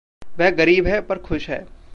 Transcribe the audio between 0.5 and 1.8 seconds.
गरीब है, पर खुश है।